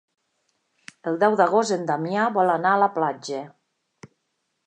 [1.11, 3.43] El deu d'agost en Damià vol anar a la platja.